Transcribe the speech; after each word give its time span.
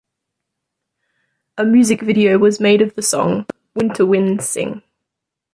A 1.59 1.63
music 1.63 2.01
video 2.01 2.39
was 2.39 2.59
made 2.59 2.81
of 2.81 2.95
the 2.95 3.03
song 3.03 3.45
"Winter 3.75 4.03
Winds 4.03 4.49
Sing". 4.49 4.81